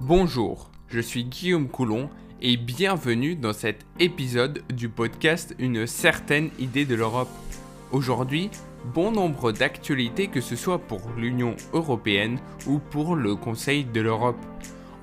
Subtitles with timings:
[0.00, 2.10] Bonjour, je suis Guillaume Coulon
[2.42, 7.30] et bienvenue dans cet épisode du podcast Une certaine idée de l'Europe.
[7.92, 8.50] Aujourd'hui,
[8.92, 14.36] bon nombre d'actualités que ce soit pour l'Union européenne ou pour le Conseil de l'Europe.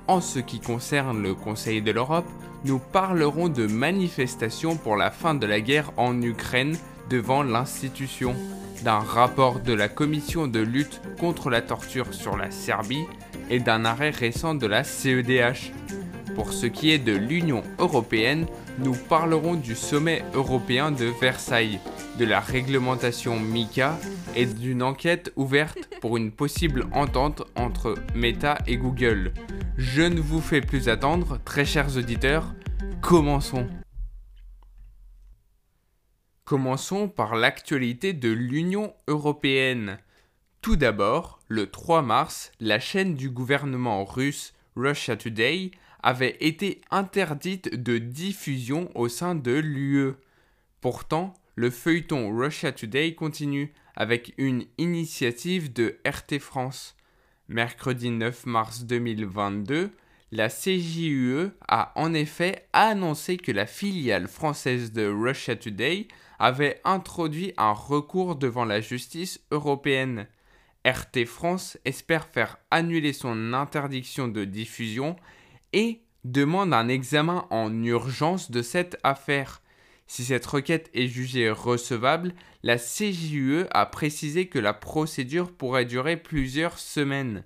[0.06, 2.28] En ce qui concerne le Conseil de l'Europe,
[2.64, 6.78] nous parlerons de manifestations pour la fin de la guerre en Ukraine
[7.10, 8.34] devant l'institution,
[8.82, 13.04] d'un rapport de la Commission de lutte contre la torture sur la Serbie
[13.50, 15.72] et d'un arrêt récent de la CEDH.
[16.34, 18.46] Pour ce qui est de l'Union européenne,
[18.78, 21.78] nous parlerons du sommet européen de Versailles,
[22.18, 23.98] de la réglementation MICA
[24.34, 29.32] et d'une enquête ouverte pour une possible entente entre Meta et Google.
[29.78, 32.52] Je ne vous fais plus attendre, très chers auditeurs,
[33.00, 33.66] commençons.
[36.44, 39.98] Commençons par l'actualité de l'Union européenne.
[40.60, 45.70] Tout d'abord, le 3 mars, la chaîne du gouvernement russe Russia Today
[46.02, 50.12] avait été interdite de diffusion au sein de l'UE.
[50.82, 56.94] Pourtant, le feuilleton Russia Today continue avec une initiative de RT France.
[57.48, 59.92] Mercredi 9 mars 2022,
[60.30, 66.06] la CJUE a en effet annoncé que la filiale française de Russia Today
[66.38, 70.26] avait introduit un recours devant la justice européenne.
[70.86, 75.16] RT France espère faire annuler son interdiction de diffusion
[75.72, 79.62] et demande un examen en urgence de cette affaire.
[80.06, 86.16] Si cette requête est jugée recevable, la CJUE a précisé que la procédure pourrait durer
[86.16, 87.44] plusieurs semaines.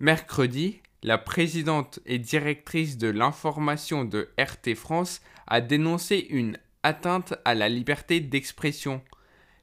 [0.00, 7.54] Mercredi, la présidente et directrice de l'information de RT France a dénoncé une atteinte à
[7.54, 9.02] la liberté d'expression.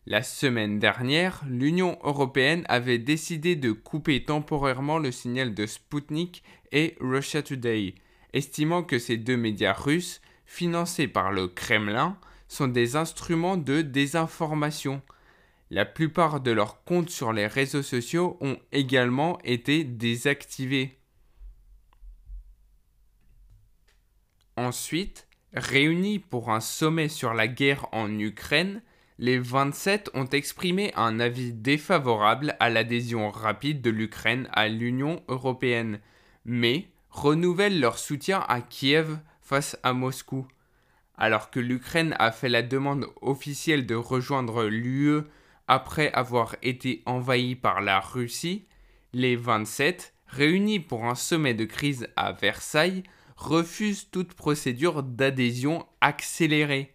[0.07, 6.97] La semaine dernière, l'Union européenne avait décidé de couper temporairement le signal de Sputnik et
[6.99, 7.93] Russia Today,
[8.33, 15.03] estimant que ces deux médias russes, financés par le Kremlin, sont des instruments de désinformation.
[15.69, 20.97] La plupart de leurs comptes sur les réseaux sociaux ont également été désactivés.
[24.57, 28.81] Ensuite, Réunis pour un sommet sur la guerre en Ukraine,
[29.19, 35.99] les 27 ont exprimé un avis défavorable à l'adhésion rapide de l'Ukraine à l'Union européenne,
[36.45, 40.47] mais renouvellent leur soutien à Kiev face à Moscou.
[41.17, 45.21] Alors que l'Ukraine a fait la demande officielle de rejoindre l'UE
[45.67, 48.65] après avoir été envahie par la Russie,
[49.11, 53.03] les 27, réunis pour un sommet de crise à Versailles,
[53.41, 56.93] refuse toute procédure d'adhésion accélérée.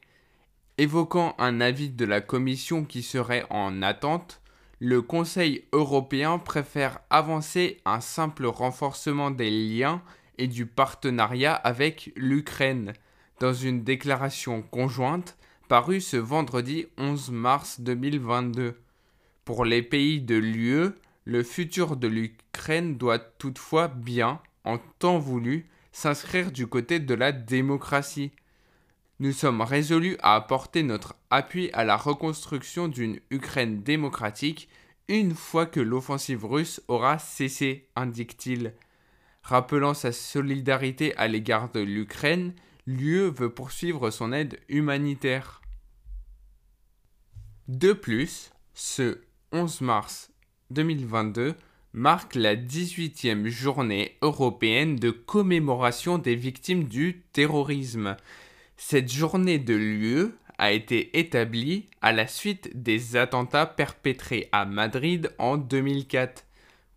[0.79, 4.41] Évoquant un avis de la Commission qui serait en attente,
[4.79, 10.03] le Conseil européen préfère avancer un simple renforcement des liens
[10.39, 12.93] et du partenariat avec l'Ukraine,
[13.41, 15.37] dans une déclaration conjointe
[15.69, 18.79] parue ce vendredi 11 mars 2022.
[19.45, 20.91] Pour les pays de l'UE,
[21.25, 27.33] le futur de l'Ukraine doit toutefois bien, en temps voulu, s'inscrire du côté de la
[27.33, 28.31] démocratie.
[29.19, 34.69] Nous sommes résolus à apporter notre appui à la reconstruction d'une Ukraine démocratique
[35.09, 38.75] une fois que l'offensive russe aura cessé, indique-t-il.
[39.43, 42.53] Rappelant sa solidarité à l'égard de l'Ukraine,
[42.87, 45.63] l'UE veut poursuivre son aide humanitaire.
[47.69, 50.31] De plus, ce 11 mars
[50.73, 51.55] 2022,
[51.93, 58.17] marque la 18e journée européenne de commémoration des victimes du terrorisme.
[58.77, 65.33] Cette journée de l'UE a été établie à la suite des attentats perpétrés à Madrid
[65.39, 66.45] en 2004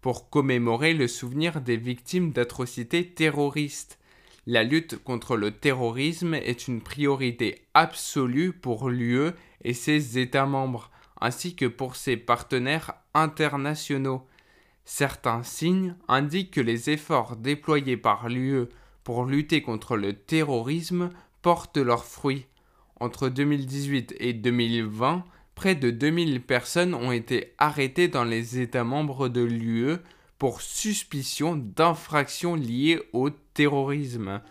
[0.02, 4.00] pour commémorer le souvenir des victimes d'atrocités terroristes.
[4.48, 9.32] La lutte contre le terrorisme est une priorité absolue pour l'UE
[9.64, 10.90] et ses États membres,
[11.22, 14.26] ainsi que pour ses partenaires internationaux.
[14.92, 18.66] Certains signes indiquent que les efforts déployés par l'UE
[19.04, 21.12] pour lutter contre le terrorisme
[21.44, 22.48] portent leurs fruits.
[23.00, 29.30] Entre 2018 et 2020, près de 2000 personnes ont été arrêtées dans les États membres
[29.30, 29.98] de l'UE
[30.40, 34.42] pour suspicion d'infractions liées au terrorisme.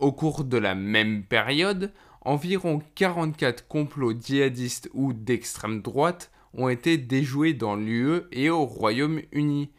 [0.00, 1.92] Au cours de la même période,
[2.22, 9.70] environ 44 complots djihadistes ou d'extrême droite ont été déjoués dans l'UE et au Royaume-Uni.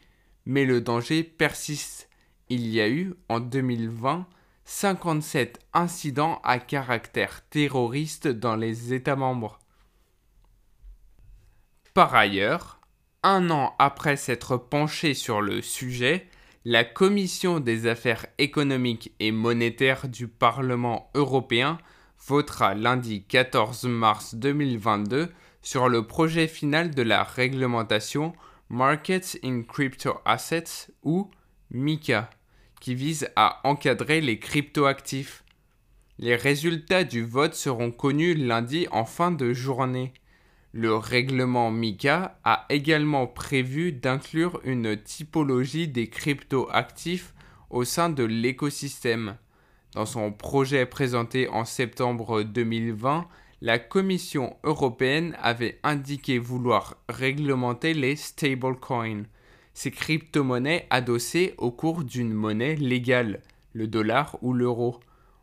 [0.46, 2.08] Mais le danger persiste.
[2.48, 4.26] Il y a eu, en 2020,
[4.64, 9.60] 57 incidents à caractère terroriste dans les États membres.
[11.94, 12.80] Par ailleurs,
[13.22, 16.26] un an après s'être penché sur le sujet,
[16.64, 21.78] la Commission des affaires économiques et monétaires du Parlement européen
[22.26, 25.30] votera lundi 14 mars 2022
[25.62, 28.32] sur le projet final de la réglementation
[28.68, 31.30] Markets in Crypto Assets ou
[31.70, 32.30] MICA,
[32.80, 35.44] qui vise à encadrer les cryptoactifs.
[36.18, 40.12] Les résultats du vote seront connus lundi en fin de journée.
[40.72, 47.34] Le règlement MICA a également prévu d'inclure une typologie des cryptoactifs
[47.70, 49.36] au sein de l'écosystème.
[49.94, 53.26] Dans son projet présenté en septembre 2020,
[53.62, 59.24] la Commission européenne avait indiqué vouloir réglementer les stablecoins,
[59.74, 63.42] ces crypto-monnaies adossées au cours d'une monnaie légale,
[63.74, 65.00] le dollar ou l'euro,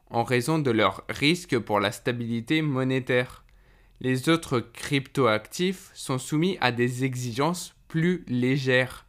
[0.09, 3.43] en raison de leur risque pour la stabilité monétaire.
[3.99, 9.05] Les autres cryptoactifs sont soumis à des exigences plus légères.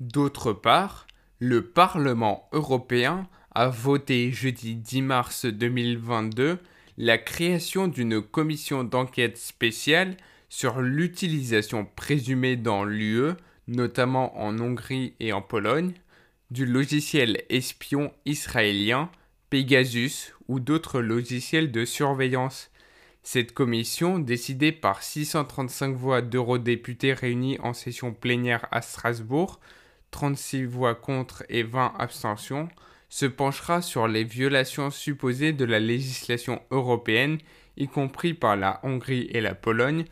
[0.00, 1.06] D'autre part,
[1.38, 6.58] le Parlement européen a voté jeudi 10 mars 2022
[6.98, 10.16] la création d'une commission d'enquête spéciale
[10.48, 13.32] sur l'utilisation présumée dans l'UE,
[13.66, 15.92] notamment en Hongrie et en Pologne,
[16.50, 19.10] du logiciel espion israélien
[19.48, 22.70] Pegasus ou d'autres logiciels de surveillance.
[23.22, 29.60] Cette commission, décidée par 635 voix d'eurodéputés réunis en session plénière à Strasbourg,
[30.10, 32.68] 36 voix contre et 20 abstentions,
[33.12, 37.36] se penchera sur les violations supposées de la législation européenne,
[37.76, 40.06] y compris par la Hongrie et la Pologne,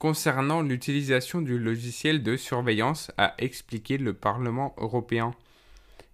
[0.00, 5.36] concernant l'utilisation du logiciel de surveillance, a expliqué le Parlement européen.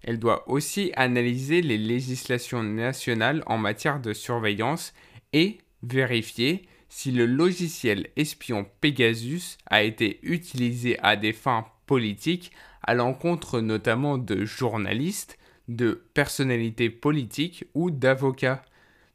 [0.02, 4.92] Elle doit aussi analyser les législations nationales en matière de surveillance
[5.32, 12.52] et vérifier si le logiciel espion Pegasus a été utilisé à des fins politiques
[12.82, 18.62] à l'encontre notamment de journalistes, de personnalités politiques ou d'avocats.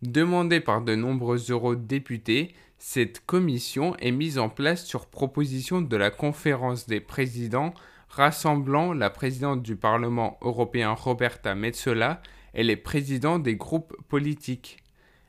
[0.02, 6.12] Demandée par de nombreux eurodéputés, cette commission est mise en place sur proposition de la
[6.12, 7.74] conférence des présidents
[8.14, 12.22] rassemblant la présidente du Parlement européen Roberta Metsola
[12.54, 14.78] et les présidents des groupes politiques.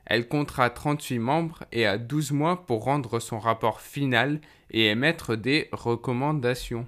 [0.05, 4.39] Elle comptera 38 membres et a 12 mois pour rendre son rapport final
[4.69, 6.87] et émettre des recommandations.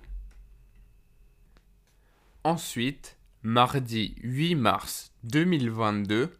[2.44, 6.36] Ensuite, Mardi 8 mars 2022,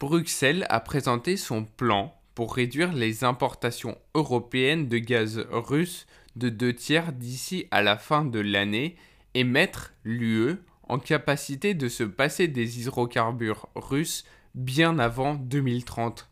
[0.00, 6.74] Bruxelles a présenté son plan pour réduire les importations européennes de gaz russe de deux
[6.74, 8.96] tiers d'ici à la fin de l'année
[9.34, 10.56] et mettre l'UE
[10.88, 14.24] en capacité de se passer des hydrocarbures russes
[14.56, 16.28] bien avant 2030.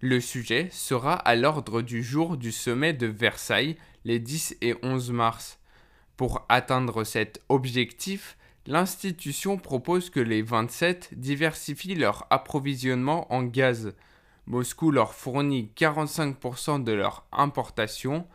[0.00, 5.12] Le sujet sera à l'ordre du jour du sommet de Versailles les 10 et 11
[5.12, 5.58] mars.
[6.18, 8.36] Pour atteindre cet objectif,
[8.66, 13.94] l'institution propose que les 27 diversifient leur approvisionnement en gaz.
[14.46, 18.26] Moscou leur fournit 45% de leur importation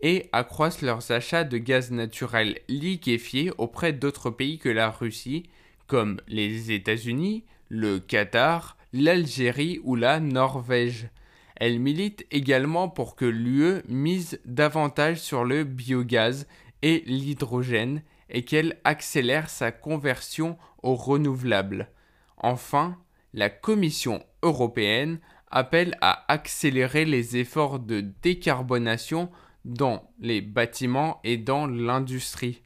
[0.00, 5.44] et accroissent leurs achats de gaz naturel liquéfié auprès d'autres pays que la Russie,
[5.86, 11.08] comme les États-Unis, le Qatar, l'Algérie ou la Norvège.
[11.56, 16.46] Elle milite également pour que l'UE mise davantage sur le biogaz
[16.82, 21.90] et l'hydrogène et qu'elle accélère sa conversion aux renouvelables.
[22.36, 22.98] Enfin,
[23.32, 25.20] la Commission européenne
[25.50, 29.30] appelle à accélérer les efforts de décarbonation
[29.64, 32.62] dans les bâtiments et dans l'industrie.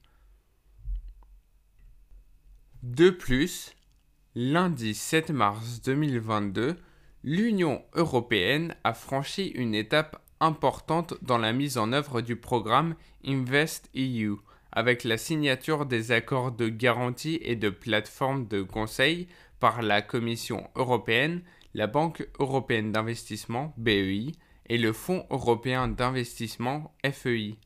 [2.83, 3.73] De plus,
[4.35, 6.76] lundi 7 mars 2022,
[7.23, 14.38] l'Union européenne a franchi une étape importante dans la mise en œuvre du programme InvestEU,
[14.73, 19.29] avec la signature des accords de garantie et de plateforme de conseil
[19.61, 21.43] par la Commission européenne,
[21.75, 24.33] la Banque européenne d'investissement BEI
[24.69, 27.57] et le Fonds européen d'investissement FEI.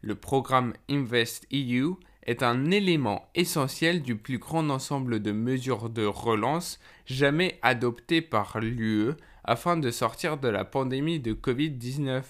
[0.00, 1.96] Le programme InvestEU
[2.26, 8.60] est un élément essentiel du plus grand ensemble de mesures de relance jamais adoptées par
[8.60, 9.12] l'UE
[9.44, 12.22] afin de sortir de la pandémie de Covid-19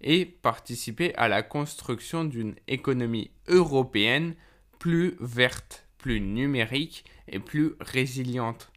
[0.00, 4.34] et participer à la construction d'une économie européenne
[4.78, 8.70] plus verte, plus numérique et plus résiliente.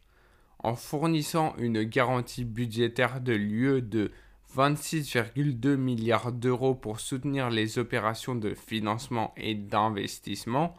[0.58, 4.12] En fournissant une garantie budgétaire de l'UE de
[4.56, 10.76] 26,2 milliards d'euros pour soutenir les opérations de financement et d'investissement,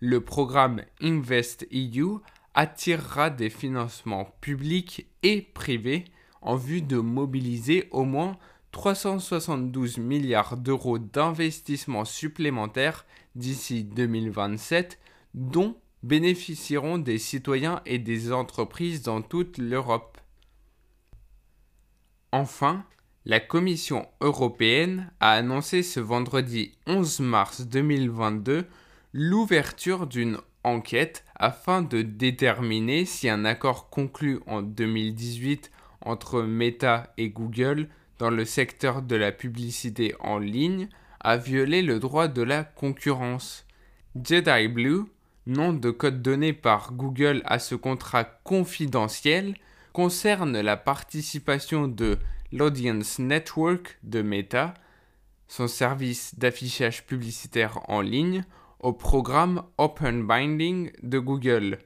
[0.00, 2.20] le programme InvestEU
[2.54, 6.04] attirera des financements publics et privés
[6.42, 8.36] en vue de mobiliser au moins
[8.74, 14.98] 372 milliards d'euros d'investissements supplémentaires d'ici 2027
[15.32, 20.18] dont bénéficieront des citoyens et des entreprises dans toute l'Europe.
[22.32, 22.84] Enfin,
[23.24, 28.66] la Commission européenne a annoncé ce vendredi 11 mars 2022
[29.12, 37.30] l'ouverture d'une enquête afin de déterminer si un accord conclu en 2018 entre Meta et
[37.30, 40.88] Google dans le secteur de la publicité en ligne
[41.20, 43.66] a violé le droit de la concurrence.
[44.14, 45.04] Jedi Blue,
[45.46, 49.56] nom de code donné par Google à ce contrat confidentiel,
[49.92, 52.18] concerne la participation de
[52.52, 54.74] l'Audience Network de Meta,
[55.48, 58.44] son service d'affichage publicitaire en ligne,
[58.80, 61.78] au programme Open Binding de Google.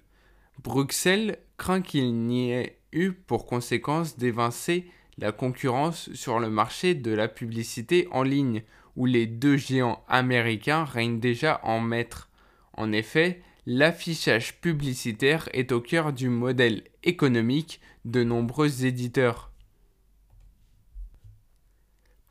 [0.62, 7.10] Bruxelles craint qu'il n'y ait eu pour conséquence d'évincer la concurrence sur le marché de
[7.10, 8.62] la publicité en ligne,
[8.96, 12.30] où les deux géants américains règnent déjà en maître.
[12.72, 19.50] En effet, l'affichage publicitaire est au cœur du modèle économique de nombreux éditeurs.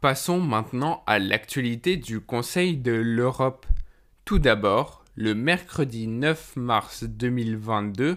[0.01, 3.65] Passons maintenant à l'actualité du Conseil de l'Europe.
[4.25, 8.15] Tout d'abord, le mercredi 9 mars 2022,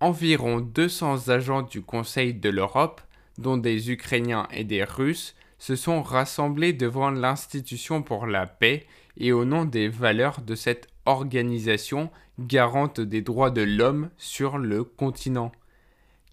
[0.00, 3.00] environ 200 agents du Conseil de l'Europe,
[3.42, 9.32] dont des Ukrainiens et des Russes, se sont rassemblés devant l'institution pour la paix et
[9.32, 15.52] au nom des valeurs de cette organisation garante des droits de l'homme sur le continent.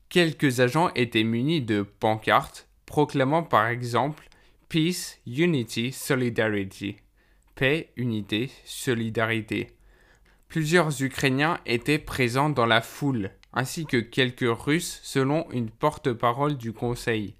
[0.08, 4.30] Quelques agents étaient munis de pancartes proclamant par exemple
[4.70, 6.96] Peace, Unity, Solidarity
[7.60, 9.68] paix, unité, solidarité.
[10.48, 16.74] Plusieurs Ukrainiens étaient présents dans la foule, ainsi que quelques Russes selon une porte-parole du
[16.74, 17.36] Conseil.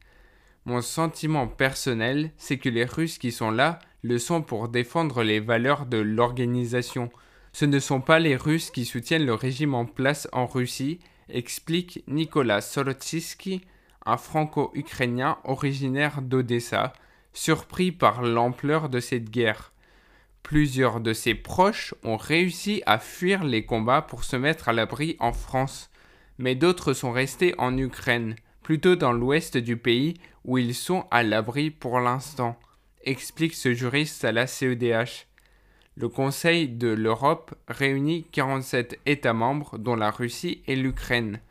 [0.66, 5.40] Mon sentiment personnel, c'est que les Russes qui sont là le sont pour défendre les
[5.40, 7.10] valeurs de l'organisation.
[7.54, 11.00] Ce ne sont pas les Russes qui soutiennent le régime en place en Russie,
[11.30, 13.62] explique Nicolas Sorotsky,
[14.06, 16.94] un franco-ukrainien originaire d'Odessa,
[17.34, 19.72] surpris par l'ampleur de cette guerre.
[20.44, 25.16] Plusieurs de ses proches ont réussi à fuir les combats pour se mettre à l'abri
[25.20, 25.89] en France,
[26.40, 30.16] mais d'autres sont restés en Ukraine, plutôt dans l'ouest du pays
[30.46, 32.58] où ils sont à l'abri pour l'instant,
[33.04, 35.28] explique ce juriste à la CEDH.
[35.96, 41.42] Le Conseil de l'Europe réunit 47 États membres dont la Russie et l'Ukraine.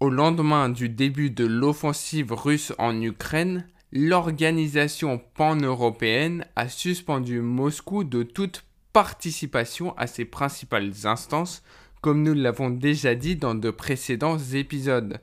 [0.00, 8.24] Au lendemain du début de l'offensive russe en Ukraine, l'organisation pan-européenne a suspendu Moscou de
[8.24, 11.62] toute participation à ses principales instances,
[12.04, 15.22] comme nous l'avons déjà dit dans de précédents épisodes.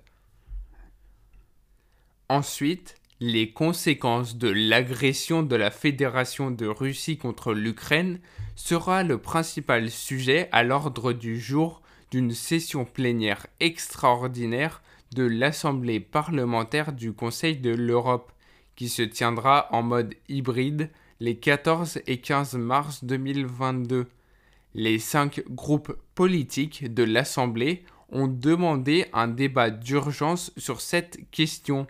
[2.27, 8.19] Ensuite, les conséquences de l'agression de la Fédération de Russie contre l'Ukraine
[8.55, 14.81] sera le principal sujet à l'ordre du jour d'une session plénière extraordinaire
[15.13, 18.31] de l'Assemblée parlementaire du Conseil de l'Europe
[18.75, 24.07] qui se tiendra en mode hybride les 14 et 15 mars 2022.
[24.73, 31.87] Les cinq groupes politiques de l'Assemblée ont demandé un débat d'urgence sur cette question.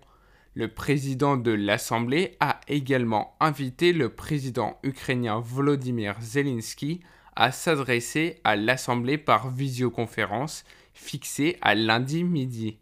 [0.55, 7.01] Le président de l'Assemblée a également invité le président ukrainien Volodymyr Zelensky
[7.35, 12.77] à s'adresser à l'Assemblée par visioconférence fixée à lundi midi.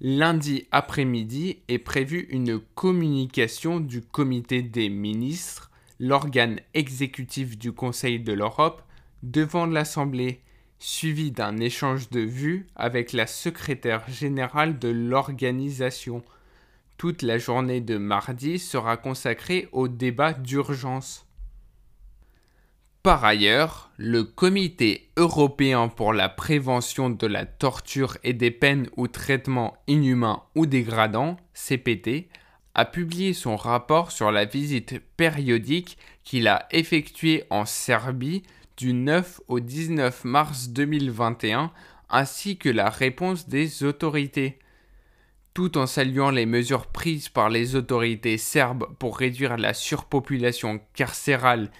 [0.00, 8.32] Lundi après-midi est prévue une communication du comité des ministres, l'organe exécutif du Conseil de
[8.32, 8.82] l'Europe,
[9.30, 10.40] devant l'Assemblée,
[10.78, 16.22] suivi d'un échange de vues avec la secrétaire générale de l'organisation.
[16.96, 21.26] Toute la journée de mardi sera consacrée au débat d'urgence.
[23.02, 29.06] Par ailleurs, le Comité européen pour la prévention de la torture et des peines ou
[29.06, 32.28] traitements inhumains ou dégradants, CPT,
[32.74, 38.42] a publié son rapport sur la visite périodique qu'il a effectuée en Serbie
[38.76, 41.72] du 9 au 19 mars 2021
[42.08, 44.58] ainsi que la réponse des autorités.
[45.54, 51.70] Tout en saluant les mesures prises par les autorités serbes pour réduire la surpopulation carcérale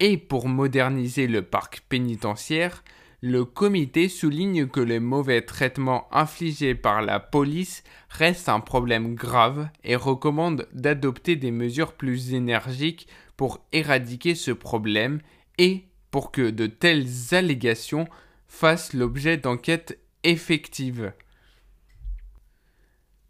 [0.00, 2.84] et pour moderniser le parc pénitentiaire,
[3.20, 9.68] le comité souligne que les mauvais traitements infligés par la police restent un problème grave
[9.82, 15.20] et recommande d'adopter des mesures plus énergiques pour éradiquer ce problème
[15.58, 18.06] et pour que de telles allégations
[18.46, 21.12] fassent l'objet d'enquêtes effectives.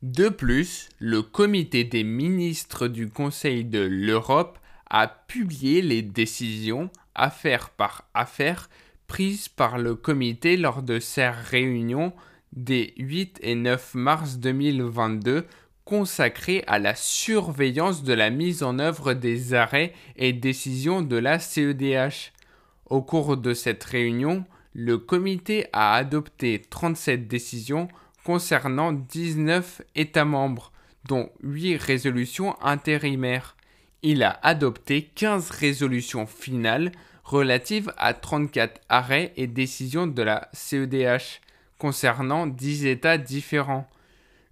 [0.02, 4.58] De plus, le comité des ministres du Conseil de l'Europe
[4.90, 8.68] a publié les décisions, affaire par affaire,
[9.06, 12.12] prises par le comité lors de sa réunion
[12.52, 15.46] des 8 et 9 mars 2022
[15.86, 21.38] consacrée à la surveillance de la mise en œuvre des arrêts et décisions de la
[21.38, 22.33] CEDH.
[22.90, 27.88] Au cours de cette réunion, le comité a adopté 37 décisions
[28.24, 30.72] concernant 19 États membres,
[31.06, 33.56] dont 8 résolutions intérimaires.
[34.02, 36.92] Il a adopté 15 résolutions finales
[37.24, 41.40] relatives à 34 arrêts et décisions de la CEDH
[41.78, 43.88] concernant 10 États différents.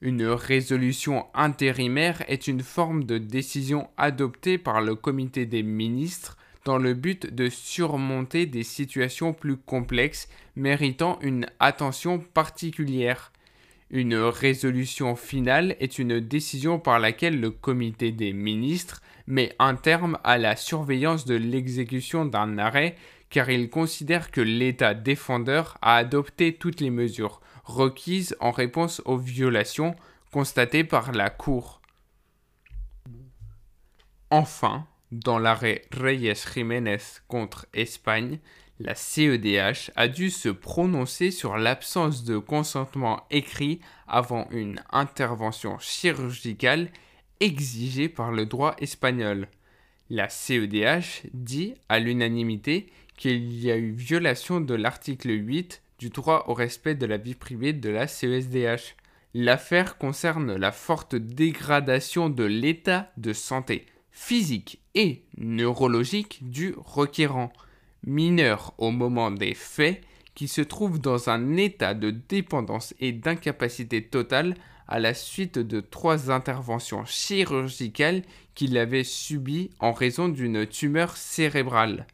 [0.01, 6.78] Une résolution intérimaire est une forme de décision adoptée par le comité des ministres dans
[6.78, 13.33] le but de surmonter des situations plus complexes méritant une attention particulière.
[13.90, 20.19] Une résolution finale est une décision par laquelle le comité des ministres met un terme
[20.25, 22.97] à la surveillance de l'exécution d'un arrêt
[23.28, 29.16] car il considère que l'État défendeur a adopté toutes les mesures requises en réponse aux
[29.16, 29.95] violations
[30.33, 31.81] constatées par la Cour.
[34.31, 36.97] Enfin, dans l'arrêt Reyes Jiménez
[37.28, 38.38] contre Espagne,
[38.81, 46.88] la CEDH a dû se prononcer sur l'absence de consentement écrit avant une intervention chirurgicale
[47.40, 49.49] exigée par le droit espagnol.
[50.09, 56.47] La CEDH dit à l'unanimité qu'il y a eu violation de l'article 8 du droit
[56.49, 58.97] au respect de la vie privée de la CESDH.
[59.35, 67.52] L'affaire concerne la forte dégradation de l'état de santé physique et neurologique du requérant,
[68.07, 70.02] mineur au moment des faits,
[70.35, 74.54] qui se trouve dans un état de dépendance et d'incapacité totale
[74.88, 78.23] à la suite de trois interventions chirurgicales
[78.54, 82.07] qu'il avait subies en raison d'une tumeur cérébrale.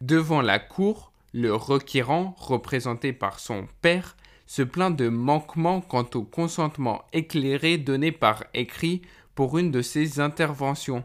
[0.00, 6.22] Devant la cour, le requérant, représenté par son père, se plaint de manquement quant au
[6.22, 9.02] consentement éclairé donné par écrit
[9.34, 11.04] pour une de ses interventions.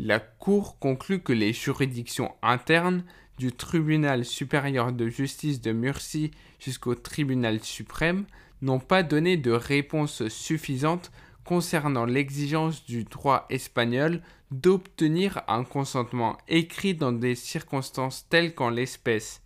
[0.00, 3.02] La Cour conclut que les juridictions internes
[3.36, 6.30] du tribunal supérieur de justice de Murcie
[6.60, 8.24] jusqu'au tribunal suprême
[8.62, 11.10] n'ont pas donné de réponse suffisante
[11.42, 19.42] concernant l'exigence du droit espagnol d'obtenir un consentement écrit dans des circonstances telles qu'en l'espèce.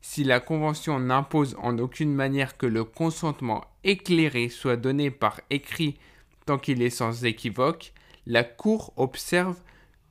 [0.00, 6.00] Si la Convention n'impose en aucune manière que le consentement éclairé soit donné par écrit
[6.46, 7.92] tant qu'il est sans équivoque,
[8.26, 9.56] la Cour observe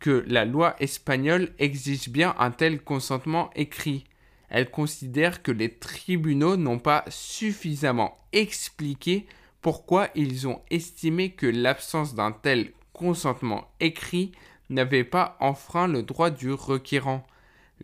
[0.04, 4.04] que la loi espagnole exige bien un tel consentement écrit.
[4.50, 9.26] Elle considère que les tribunaux n'ont pas suffisamment expliqué
[9.62, 14.34] pourquoi ils ont estimé que l'absence d'un tel consentement écrit
[14.70, 17.26] n'avait pas enfreint le droit du requérant.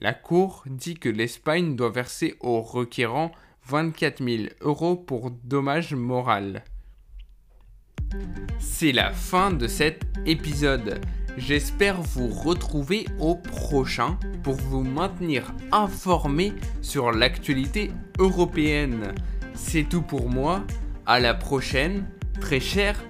[0.01, 3.31] La Cour dit que l'Espagne doit verser au requérant
[3.67, 6.65] 24 000 euros pour dommage moral.
[8.59, 10.99] C'est la fin de cet épisode.
[11.37, 19.13] J'espère vous retrouver au prochain pour vous maintenir informé sur l'actualité européenne.
[19.53, 20.63] C'est tout pour moi.
[21.05, 22.05] À la prochaine,
[22.39, 23.03] très chers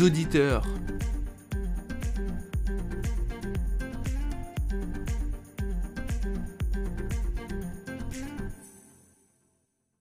[0.00, 0.66] auditeurs.